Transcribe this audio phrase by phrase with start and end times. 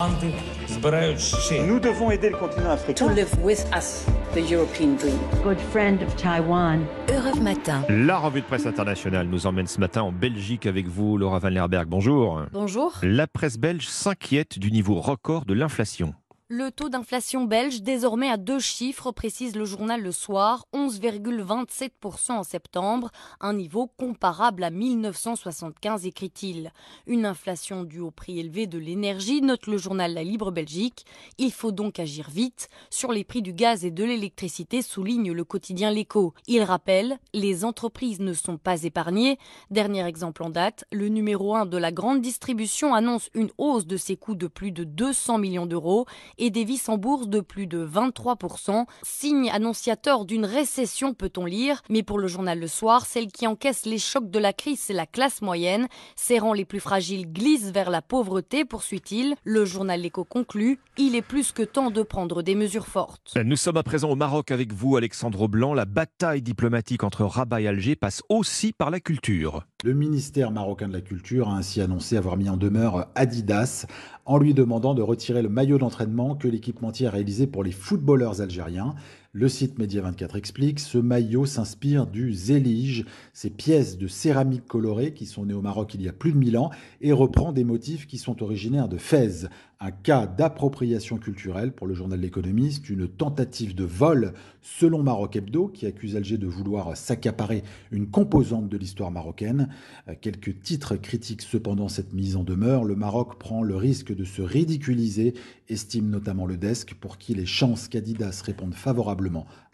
[0.00, 3.06] Nous devons aider le continent africain.
[3.06, 5.18] to live with us the European dream.
[5.44, 6.86] good friend of Taiwan.
[7.10, 7.82] Europe Matin.
[7.90, 11.50] La revue de presse internationale nous emmène ce matin en Belgique avec vous, Laura Van
[11.50, 11.86] Lerberg.
[11.86, 12.40] Bonjour.
[12.50, 12.94] Bonjour.
[13.02, 16.14] La presse belge s'inquiète du niveau record de l'inflation.
[16.52, 22.42] Le taux d'inflation belge, désormais à deux chiffres, précise le journal Le Soir, 11,27% en
[22.42, 26.72] septembre, un niveau comparable à 1975, écrit-il.
[27.06, 31.06] Une inflation due au prix élevé de l'énergie, note le journal La Libre Belgique.
[31.38, 32.68] Il faut donc agir vite.
[32.90, 36.34] Sur les prix du gaz et de l'électricité, souligne le quotidien L'Écho.
[36.48, 39.38] Il rappelle, les entreprises ne sont pas épargnées.
[39.70, 43.96] Dernier exemple en date, le numéro 1 de la grande distribution annonce une hausse de
[43.96, 46.06] ses coûts de plus de 200 millions d'euros
[46.40, 48.86] et des vis en bourse de plus de 23%.
[49.02, 51.82] Signe annonciateur d'une récession, peut-on lire.
[51.88, 54.94] Mais pour le journal Le Soir, celle qui encaisse les chocs de la crise, c'est
[54.94, 55.86] la classe moyenne.
[56.16, 59.36] Serrant les plus fragiles glissent vers la pauvreté, poursuit-il.
[59.44, 63.36] Le journal L'Écho conclut, il est plus que temps de prendre des mesures fortes.
[63.44, 65.74] Nous sommes à présent au Maroc avec vous, Alexandre Blanc.
[65.74, 69.66] La bataille diplomatique entre Rabat et Alger passe aussi par la culture.
[69.84, 73.86] Le ministère marocain de la Culture a ainsi annoncé avoir mis en demeure Adidas
[74.26, 78.40] en lui demandant de retirer le maillot d'entraînement que l'équipementier a réalisé pour les footballeurs
[78.40, 78.94] algériens.
[79.32, 85.24] Le site Média24 explique, ce maillot s'inspire du zélige, ces pièces de céramique colorée qui
[85.24, 88.08] sont nées au Maroc il y a plus de 1000 ans et reprend des motifs
[88.08, 89.48] qui sont originaires de Fès.
[89.82, 95.68] Un cas d'appropriation culturelle pour le journal L'Économiste, une tentative de vol selon Maroc Hebdo
[95.68, 99.70] qui accuse Alger de vouloir s'accaparer une composante de l'histoire marocaine.
[100.08, 102.84] Euh, Quelques titres critiquent cependant cette mise en demeure.
[102.84, 105.32] Le Maroc prend le risque de se ridiculiser,
[105.70, 109.19] estime notamment le desk, pour qui les chances qu'Adidas réponde favorablement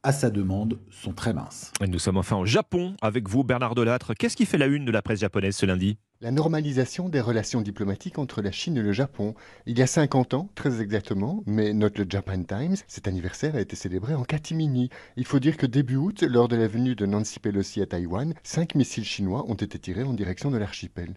[0.02, 1.72] à sa demande sont très minces.
[1.82, 4.14] Et Nous sommes enfin au Japon avec vous, Bernard Delattre.
[4.14, 5.98] Qu'est-ce qui fait la une de la presse japonaise ce lundi?
[6.20, 9.34] La normalisation des relations diplomatiques entre la Chine et le Japon.
[9.66, 13.60] Il y a 50 ans, très exactement, mais note le Japan Times, cet anniversaire a
[13.60, 14.88] été célébré en catimini.
[15.16, 18.32] Il faut dire que début août, lors de la venue de Nancy Pelosi à Taïwan,
[18.44, 21.14] cinq missiles chinois ont été tirés en direction de l'archipel.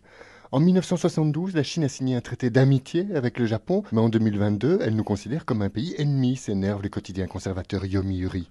[0.51, 4.79] En 1972, la Chine a signé un traité d'amitié avec le Japon, mais en 2022,
[4.81, 8.49] elle nous considère comme un pays ennemi, s'énerve le quotidien conservateur Yomiuri.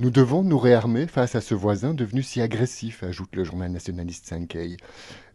[0.00, 4.26] Nous devons nous réarmer face à ce voisin devenu si agressif, ajoute le journal nationaliste
[4.26, 4.76] Sankei.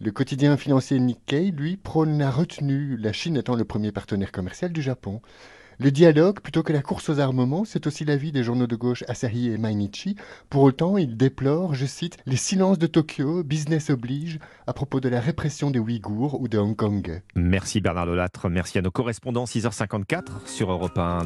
[0.01, 4.73] Le quotidien financier Nikkei, lui, prône la retenue, la Chine étant le premier partenaire commercial
[4.73, 5.21] du Japon.
[5.83, 9.03] Le dialogue, plutôt que la course aux armements, c'est aussi l'avis des journaux de gauche
[9.07, 10.15] Asahi et Mainichi.
[10.47, 14.37] Pour autant, ils déplorent, je cite, les silences de Tokyo, business oblige,
[14.67, 17.23] à propos de la répression des Ouïghours ou de Hong Kong.
[17.33, 21.25] Merci Bernard Delattre, merci à nos correspondants 6h54 sur Europe 1.